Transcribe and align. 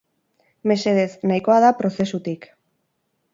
Mesedez, 0.71 1.09
nahikoa 1.33 1.59
da 1.65 1.69
prozesutik! 1.83 2.49